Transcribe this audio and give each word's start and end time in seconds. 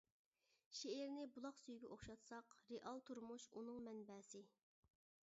شېئىرنى 0.77 1.25
بۇلاق 1.33 1.59
سۈيىگە 1.63 1.91
ئوخشاتساق، 1.95 2.55
رېئال 2.71 3.03
تۇرمۇش 3.09 3.45
ئۇنىڭ 3.59 3.77
مەنبەسى. 3.89 4.43